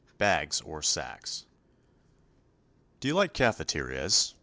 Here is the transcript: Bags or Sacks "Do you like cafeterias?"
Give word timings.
Bags 0.17 0.61
or 0.61 0.81
Sacks 0.81 1.45
"Do 3.01 3.07
you 3.07 3.13
like 3.13 3.35
cafeterias?" 3.35 4.33